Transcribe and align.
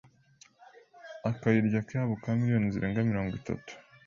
akayirya 1.29 1.79
akayabo 1.81 2.13
ka 2.21 2.29
miliyoni 2.39 2.67
zirenga 2.73 3.07
mirono 3.07 3.31
itatu 3.41 3.71